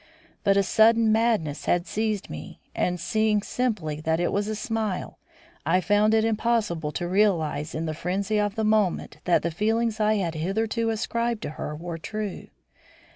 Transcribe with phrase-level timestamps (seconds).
[0.43, 5.19] But a sudden madness had seized me, and seeing simply that it was a smile,
[5.63, 9.99] I found it impossible to realise in the frenzy of the moment that the feelings
[9.99, 12.47] I had hitherto ascribed to her were true.